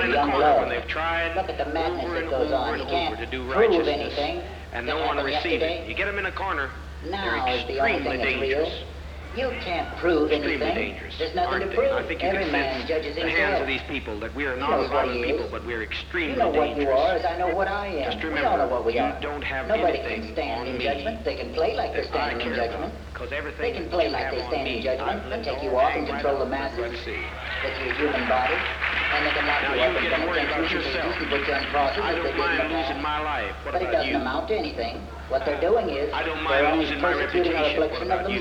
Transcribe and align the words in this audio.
somebody 0.00 0.08
in 0.08 0.26
the 0.26 0.32
corner 0.32 0.38
love. 0.46 0.60
when 0.60 0.68
they've 0.68 0.88
tried 0.88 1.34
Look 1.36 1.48
at 1.48 1.58
the 1.58 1.72
madness 1.72 2.04
over 2.04 2.14
that 2.14 2.22
and 2.22 2.30
goes 2.30 2.46
over 2.52 2.54
on. 2.54 2.68
and 2.74 2.82
You 2.82 2.86
can't 2.88 3.12
over 3.14 3.24
to 3.24 3.30
do 3.30 3.44
prove 3.44 3.56
righteousness, 3.56 3.88
anything 3.88 4.42
and 4.72 4.88
that 4.88 4.92
no 4.94 4.98
one 5.06 5.16
happened 5.16 5.26
receive 5.34 5.60
yesterday. 5.60 5.82
it. 5.84 5.88
You 5.88 5.94
get 5.94 6.06
them 6.06 6.18
in 6.18 6.26
a 6.26 6.32
corner, 6.32 6.70
Now 7.08 7.44
they're 7.46 7.56
is 7.56 7.66
the 7.66 7.78
only 7.80 7.94
extremely 7.96 8.18
thing 8.18 8.40
that's 8.40 8.40
real. 8.40 8.64
dangerous. 8.64 8.84
You 9.36 9.52
can't 9.60 9.94
prove 9.98 10.32
Extremely 10.32 10.64
anything. 10.64 10.92
dangerous. 10.96 11.18
There's 11.18 11.34
nothing 11.36 11.52
aren't 11.60 11.64
to 11.64 11.68
they? 11.68 11.76
prove. 11.76 11.92
I 11.92 12.08
think 12.08 12.22
you 12.24 12.28
Every 12.28 12.44
can 12.48 12.52
man 12.52 12.72
sense 12.80 12.88
judges 12.88 13.14
the 13.16 13.20
himself. 13.20 13.36
hands 13.44 13.60
of 13.60 13.66
these 13.68 13.82
people 13.84 14.18
that 14.20 14.32
we 14.34 14.46
are 14.46 14.56
not 14.56 14.70
knows 14.70 14.88
what 14.88 15.04
violent 15.04 15.20
he 15.20 15.24
people, 15.28 15.44
is. 15.44 15.52
but 15.52 15.66
we're 15.66 15.82
extremely 15.82 16.32
You 16.32 16.38
know 16.40 16.48
what 16.48 16.68
you 16.72 16.88
dangerous. 16.88 17.00
are 17.00 17.12
as 17.20 17.24
I 17.28 17.36
know 17.36 17.52
what 17.54 17.68
I 17.68 17.86
am. 18.00 18.04
Just 18.12 18.22
we 18.24 18.30
remember, 18.32 18.48
all 18.48 18.56
know 18.56 18.68
what 18.72 18.86
we 18.86 18.94
you 18.96 19.00
are. 19.04 19.20
don't 19.20 19.44
have 19.44 19.68
Nobody 19.68 19.98
anything 20.00 20.22
can 20.24 20.32
stand 20.32 20.60
on 20.60 20.66
in 20.68 20.78
me 20.78 20.84
judgment. 20.88 21.24
They 21.26 21.36
can 21.36 21.52
play 21.52 21.76
like 21.76 21.92
they're 21.92 22.08
that 22.08 22.16
I 22.16 22.32
standing 22.32 22.48
in 22.48 22.54
care 22.56 22.64
judgment. 22.64 22.94
Because 23.12 23.28
They 23.28 23.72
can 23.76 23.82
that 23.84 23.90
play 23.92 24.06
you 24.06 24.10
like 24.16 24.24
have 24.24 24.34
they 24.36 24.40
on 24.40 24.48
stand 24.48 24.68
in 24.68 24.80
judgment 24.82 25.10
I've 25.20 25.32
and 25.32 25.44
take 25.44 25.58
all 25.58 25.64
you 25.64 25.76
off 25.76 25.92
and 25.92 26.08
right 26.08 26.12
control 26.16 26.38
the 26.40 26.46
masses. 26.48 27.04
Take 27.04 27.76
your 27.84 27.92
human 27.92 28.24
body, 28.32 28.56
Now, 29.16 29.72
you 30.02 30.08
get 30.10 30.28
worried 30.28 30.44
about 30.44 30.70
yourself. 30.70 31.14
I 31.16 32.14
don't 32.14 32.36
mind 32.36 32.72
losing 32.72 33.02
my 33.02 33.20
life. 33.20 33.54
What 33.64 33.72
But 33.72 33.82
it 33.82 33.88
about 33.88 33.92
doesn't 33.92 34.10
you? 34.10 34.16
amount 34.16 34.48
to 34.48 34.56
anything. 34.56 34.96
What 35.28 35.44
they're 35.46 35.60
doing 35.60 35.88
is 35.88 36.12
I 36.12 36.22
don't 36.22 36.42
mind 36.42 36.78
losing 36.80 37.00
my 37.00 37.14
reputation. 37.14 37.80
What 37.80 38.02
about 38.02 38.30
you? 38.30 38.40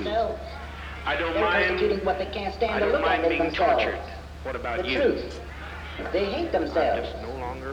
I 1.05 1.15
don't 1.15 1.33
They're 1.33 1.43
persecuting 1.69 2.03
what 2.05 2.17
they 2.17 2.25
can't 2.25 2.53
stand 2.53 2.79
to 2.81 2.87
look 2.89 3.01
mind 3.01 3.23
in 3.23 3.29
being 3.29 3.43
themselves. 3.43 3.83
tortured. 3.83 3.99
What 4.43 4.55
about 4.55 4.81
The 4.83 4.89
you? 4.89 5.01
truth. 5.01 5.41
They 6.11 6.25
hate 6.25 6.51
themselves. 6.51 7.07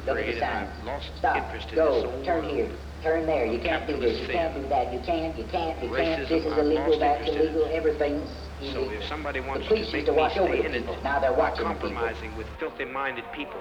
Longer 0.00 0.10
afraid, 0.12 0.42
and. 0.42 0.68
I've 0.68 0.84
lost 0.84 1.10
Stop. 1.18 1.36
interest 1.36 1.68
in 1.70 1.74
Go. 1.76 1.94
this 1.94 2.04
whole 2.10 2.24
Turn 2.24 2.44
world. 2.44 2.56
here. 2.56 2.70
Turn 3.02 3.26
there. 3.26 3.46
You 3.46 3.58
can't 3.58 3.86
do 3.86 3.96
this. 3.98 4.20
You 4.20 4.28
can't 4.28 4.54
do 4.54 4.68
that. 4.68 4.92
You 4.92 5.00
can't. 5.00 5.36
You 5.36 5.44
can't. 5.44 5.82
You 5.82 5.90
can't. 5.90 6.28
This 6.28 6.44
is 6.46 6.52
I've 6.52 6.58
illegal. 6.58 6.86
lost 6.88 7.00
That's 7.00 7.20
interest 7.28 7.36
in 7.38 7.42
it. 7.42 7.54
illegal. 7.56 7.76
Everything's 7.76 8.30
So 8.60 8.78
illegal. 8.78 8.90
if 9.02 9.04
somebody 9.08 9.40
wants 9.40 9.66
police 9.66 9.90
to 9.90 9.96
used 9.98 10.06
make 10.06 10.06
to 10.06 10.12
me 10.12 10.18
watch 10.18 10.36
over 10.36 10.48
stay 10.52 10.62
the 10.62 10.66
in 10.68 10.74
it 10.74 10.80
people. 10.86 11.02
Now 11.02 11.18
they're 11.18 11.32
watching 11.34 11.66
the 11.66 11.74
people. 11.74 11.90
compromising 11.90 12.36
with 12.36 12.46
filthy-minded 12.60 13.24
people 13.34 13.60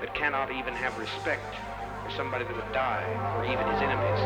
that 0.00 0.14
cannot 0.14 0.50
even 0.50 0.72
have 0.74 0.96
respect 0.98 1.44
for 2.04 2.10
somebody 2.16 2.44
that 2.44 2.56
would 2.56 2.72
die 2.72 3.04
or 3.36 3.44
even 3.44 3.62
his 3.68 3.80
enemies, 3.84 4.20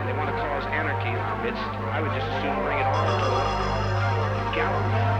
and 0.00 0.08
they 0.08 0.16
want 0.16 0.30
to 0.32 0.36
cause 0.40 0.64
anarchy 0.72 1.10
in 1.10 1.20
our 1.20 1.38
midst, 1.44 1.62
I 1.92 2.00
would 2.00 2.10
just 2.16 2.26
as 2.26 2.42
soon 2.42 2.56
bring 2.64 2.78
it 2.78 2.86
on 2.88 3.04
to 3.20 4.50
a 4.50 4.54
gallows. 4.56 5.19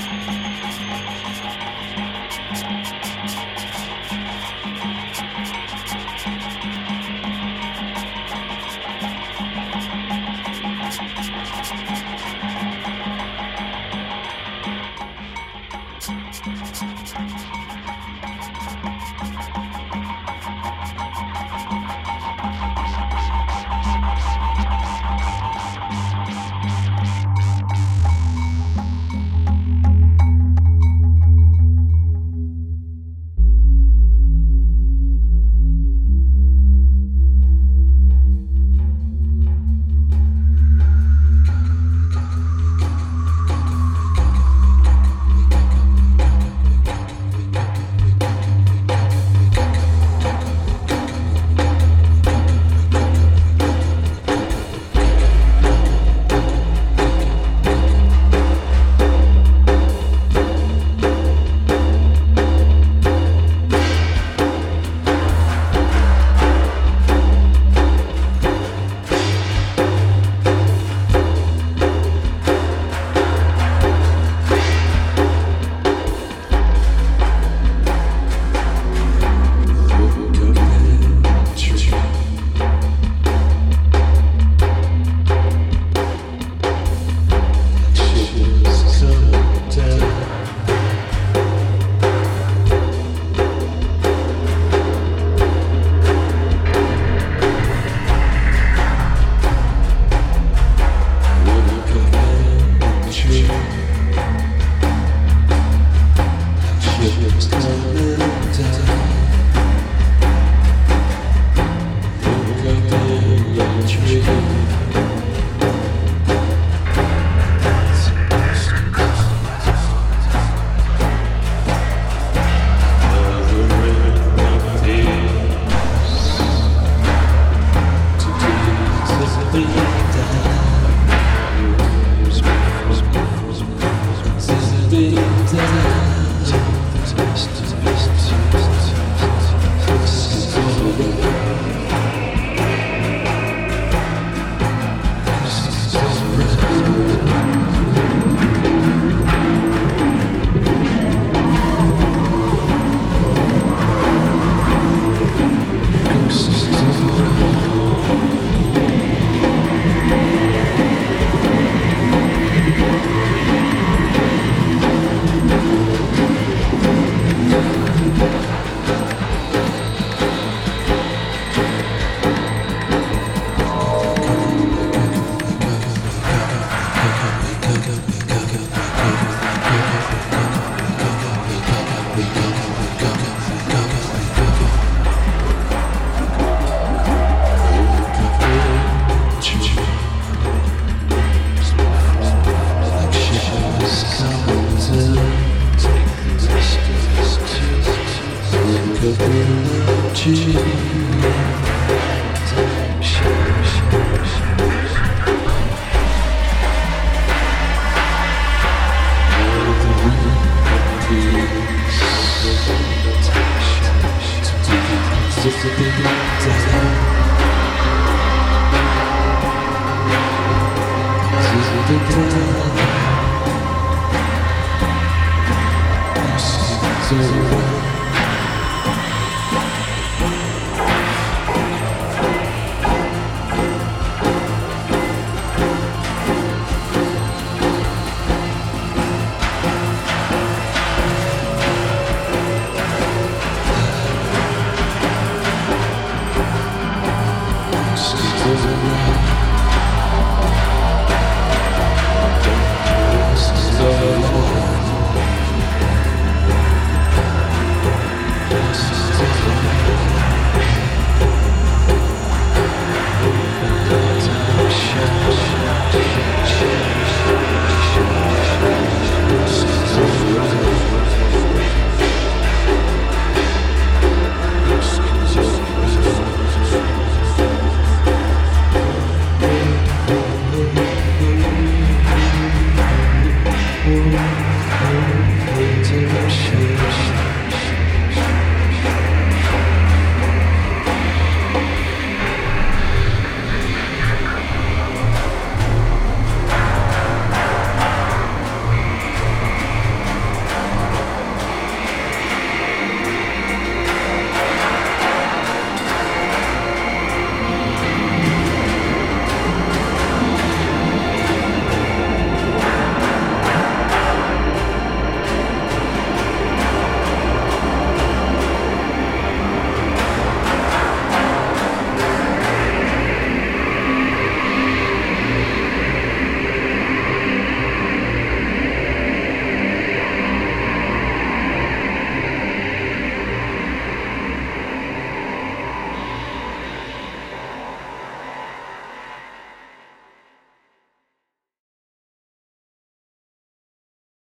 Thank 114.31 114.95
you. 114.95 115.00